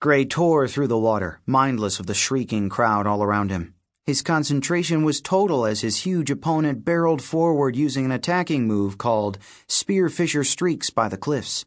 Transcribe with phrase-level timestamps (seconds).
[0.00, 3.74] Gray tore through the water, mindless of the shrieking crowd all around him.
[4.06, 9.38] His concentration was total as his huge opponent barreled forward using an attacking move called
[9.68, 11.66] Spearfisher Streaks by the cliffs.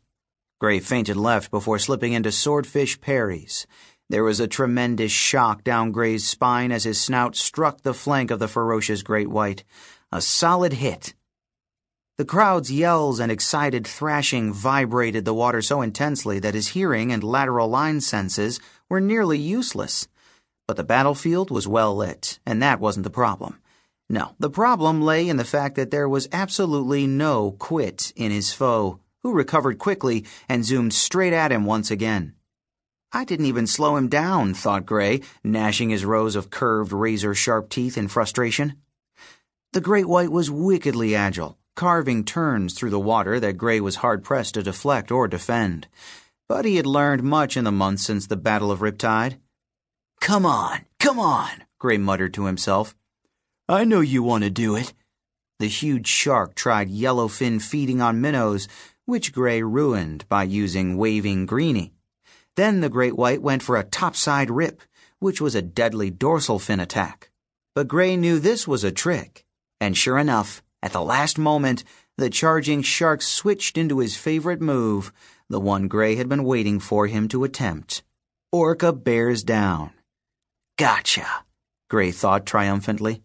[0.59, 3.67] Gray feinted left before slipping into swordfish parries.
[4.09, 8.39] There was a tremendous shock down Gray's spine as his snout struck the flank of
[8.39, 9.63] the ferocious great white.
[10.11, 11.13] A solid hit.
[12.15, 17.23] The crowd's yells and excited thrashing vibrated the water so intensely that his hearing and
[17.23, 20.07] lateral line senses were nearly useless.
[20.67, 23.59] But the battlefield was well lit, and that wasn't the problem.
[24.11, 28.53] No, the problem lay in the fact that there was absolutely no quit in his
[28.53, 32.35] foe, who recovered quickly and zoomed straight at him once again.
[33.11, 37.69] I didn't even slow him down, thought Gray, gnashing his rows of curved razor sharp
[37.69, 38.75] teeth in frustration.
[39.71, 44.23] The great white was wickedly agile carving turns through the water that Gray was hard
[44.23, 45.87] pressed to deflect or defend.
[46.47, 49.37] But he had learned much in the months since the Battle of Riptide.
[50.19, 52.95] Come on, come on, Gray muttered to himself.
[53.67, 54.93] I know you want to do it.
[55.59, 58.67] The huge shark tried yellowfin feeding on minnows,
[59.05, 61.93] which Gray ruined by using waving greenie.
[62.55, 64.81] Then the great white went for a topside rip,
[65.19, 67.31] which was a deadly dorsal fin attack.
[67.75, 69.45] But Gray knew this was a trick,
[69.79, 71.85] and sure enough, at the last moment,
[72.17, 75.13] the charging shark switched into his favorite move,
[75.49, 78.03] the one Gray had been waiting for him to attempt.
[78.51, 79.91] Orca bears down.
[80.77, 81.25] Gotcha,
[81.89, 83.23] Gray thought triumphantly.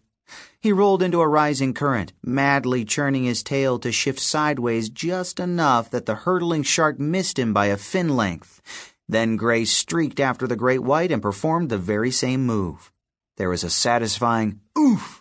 [0.61, 5.91] He rolled into a rising current, madly churning his tail to shift sideways just enough
[5.91, 8.61] that the hurtling shark missed him by a fin length.
[9.09, 12.93] Then Gray streaked after the great white and performed the very same move.
[13.35, 15.18] There was a satisfying oof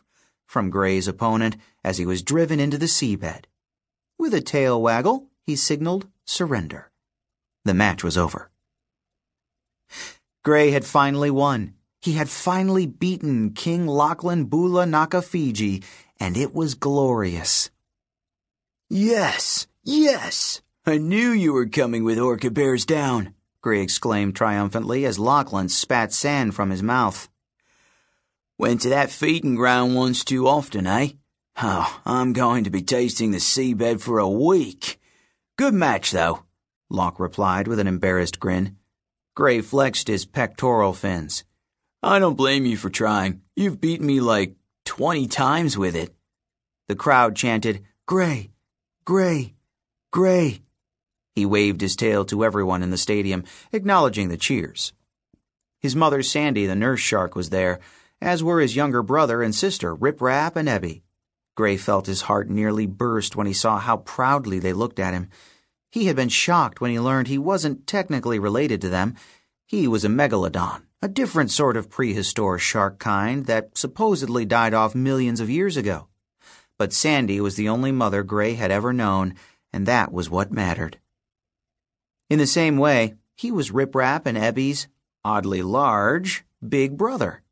[0.48, 3.44] from Gray's opponent as he was driven into the seabed.
[4.18, 6.90] With a tail waggle, he signaled surrender.
[7.64, 8.50] The match was over.
[10.42, 11.74] Gray had finally won.
[12.00, 15.84] He had finally beaten King Lachlan Bula Nakafiji,
[16.18, 17.70] and it was glorious.
[18.88, 20.62] Yes, yes!
[20.86, 26.12] I knew you were coming with Orca Bears down, Gray exclaimed triumphantly as Lachlan spat
[26.12, 27.28] sand from his mouth.
[28.60, 31.10] Went to that feeding ground once too often, eh?
[31.62, 35.00] Oh, I'm going to be tasting the seabed for a week.
[35.56, 36.42] Good match, though,
[36.90, 38.76] Locke replied with an embarrassed grin.
[39.36, 41.44] Gray flexed his pectoral fins.
[42.02, 43.42] I don't blame you for trying.
[43.54, 46.12] You've beaten me like twenty times with it.
[46.88, 48.50] The crowd chanted, Gray,
[49.04, 49.54] Gray,
[50.10, 50.62] Gray.
[51.36, 54.92] He waved his tail to everyone in the stadium, acknowledging the cheers.
[55.78, 57.78] His mother, Sandy, the nurse shark, was there
[58.20, 61.02] as were his younger brother and sister, Rip Rap and Ebby.
[61.56, 65.28] Gray felt his heart nearly burst when he saw how proudly they looked at him.
[65.90, 69.16] He had been shocked when he learned he wasn't technically related to them.
[69.66, 74.94] He was a megalodon, a different sort of prehistoric shark kind that supposedly died off
[74.94, 76.08] millions of years ago.
[76.78, 79.34] But Sandy was the only mother Gray had ever known,
[79.72, 80.98] and that was what mattered.
[82.30, 84.86] In the same way, he was Rip Rap and Ebby's,
[85.24, 87.42] oddly large, big brother.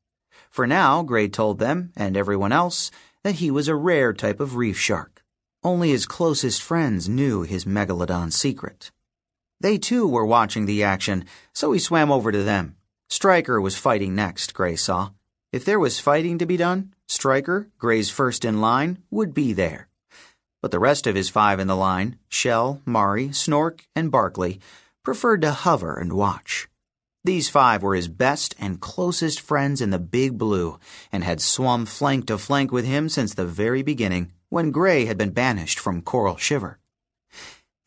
[0.51, 2.91] For now, Gray told them, and everyone else,
[3.23, 5.25] that he was a rare type of reef shark.
[5.63, 8.91] Only his closest friends knew his megalodon secret.
[9.61, 12.77] They too were watching the action, so he swam over to them.
[13.09, 15.11] Striker was fighting next, Gray saw.
[15.53, 19.89] If there was fighting to be done, Striker, Gray's first in line, would be there.
[20.61, 24.61] But the rest of his five in the line, Shell, Mari, Snork, and Barkley,
[25.03, 26.69] preferred to hover and watch.
[27.27, 30.79] These five were his best and closest friends in the Big Blue,
[31.11, 35.19] and had swum flank to flank with him since the very beginning, when Gray had
[35.19, 36.79] been banished from Coral Shiver.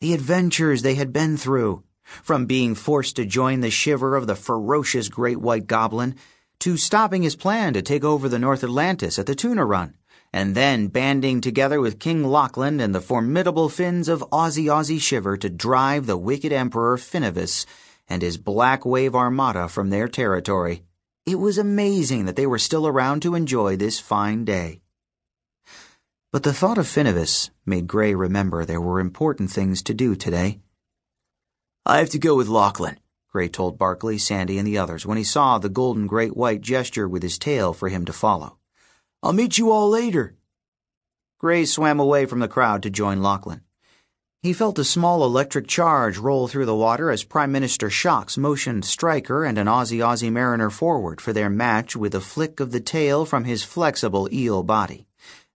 [0.02, 4.36] The adventures they had been through, from being forced to join the shiver of the
[4.36, 6.16] ferocious great white goblin,
[6.58, 9.94] to stopping his plan to take over the North Atlantis at the tuna run,
[10.34, 15.48] and then banding together with King Lachlan and the formidable fins of AuzyAuzy Shiver to
[15.48, 17.64] drive the wicked Emperor Finnivus
[18.10, 20.82] and his Black Wave Armada from their territory.
[21.24, 24.82] It was amazing that they were still around to enjoy this fine day.
[26.32, 30.60] But the thought of Finnivus made Gray remember there were important things to do today.
[31.86, 32.98] I have to go with Lachlan,
[33.32, 37.08] Gray told Barkley, Sandy, and the others when he saw the golden great white gesture
[37.08, 38.58] with his tail for him to follow.
[39.22, 40.36] I'll meet you all later.
[41.38, 43.62] Gray swam away from the crowd to join Lachlan.
[44.42, 48.86] He felt a small electric charge roll through the water as Prime Minister Shocks motioned
[48.86, 53.26] Striker and an AuzyAuzy Mariner forward for their match with a flick of the tail
[53.26, 55.06] from his flexible eel body.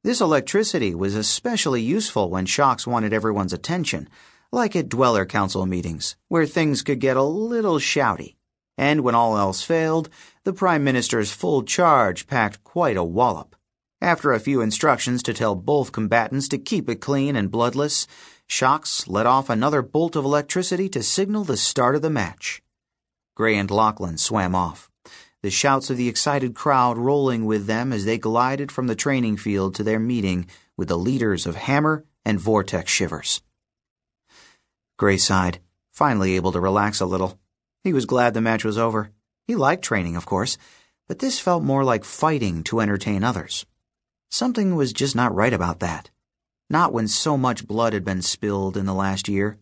[0.03, 4.07] This electricity was especially useful when Shocks wanted everyone's attention,
[4.51, 8.35] like at Dweller Council meetings, where things could get a little shouty.
[8.77, 10.09] And when all else failed,
[10.43, 13.54] the Prime Minister's full charge packed quite a wallop.
[14.05, 18.05] After a few instructions to tell both combatants to keep it clean and bloodless,
[18.45, 22.61] Shocks let off another bolt of electricity to signal the start of the match.
[23.33, 24.91] Gray and Lachlan swam off,
[25.41, 29.37] the shouts of the excited crowd rolling with them as they glided from the training
[29.37, 30.45] field to their meeting
[30.77, 33.41] with the leaders of Hammer and Vortex Shivers.
[34.99, 35.57] Gray sighed,
[35.91, 37.39] finally able to relax a little.
[37.83, 39.09] He was glad the match was over.
[39.47, 40.59] He liked training, of course,
[41.07, 43.65] but this felt more like fighting to entertain others.
[44.35, 46.09] Something was just not right about that.
[46.69, 49.59] Not when so much blood had been spilled in the last year.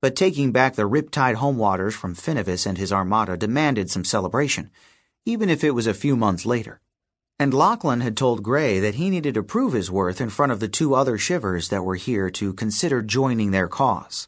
[0.00, 4.70] But taking back the Riptide home waters from Finnivus and his armada demanded some celebration,
[5.26, 6.80] even if it was a few months later.
[7.38, 10.60] And Lachlan had told Gray that he needed to prove his worth in front of
[10.60, 14.26] the two other shivers that were here to consider joining their cause.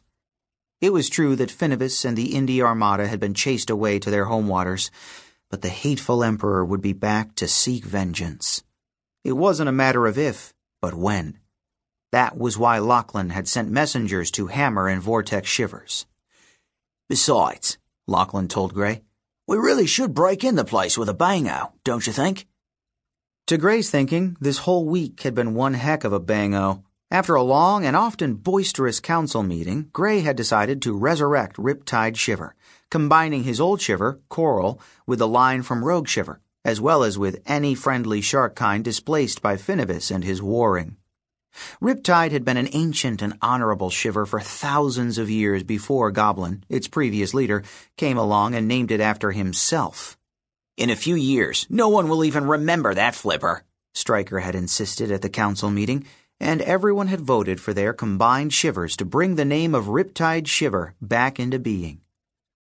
[0.79, 4.25] It was true that Finnivus and the Indi Armada had been chased away to their
[4.25, 4.91] home waters,
[5.49, 8.63] but the hateful Emperor would be back to seek vengeance.
[9.23, 11.39] It wasn't a matter of if, but when.
[12.11, 16.05] That was why Lachlan had sent messengers to Hammer and Vortex Shivers.
[17.09, 17.77] Besides,
[18.07, 19.03] Lachlan told Gray,
[19.47, 22.47] we really should break in the place with a bango, don't you think?
[23.47, 26.83] To Gray's thinking, this whole week had been one heck of a bango.
[27.11, 32.55] After a long and often boisterous council meeting, Gray had decided to resurrect Riptide Shiver,
[32.91, 37.41] combining his old shiver, Coral, with the line from Rogue Shiver, as well as with
[37.45, 40.97] any friendly shark kind displaced by Finnivus and his warring.
[41.81, 46.87] Riptide had been an ancient and honorable shiver for thousands of years before Goblin, its
[46.87, 47.63] previous leader,
[47.97, 50.17] came along and named it after himself.
[50.77, 53.63] In a few years, no one will even remember that flipper,
[53.93, 56.05] Striker had insisted at the council meeting,
[56.39, 60.93] and everyone had voted for their combined shivers to bring the name of Riptide Shiver
[61.01, 62.01] back into being.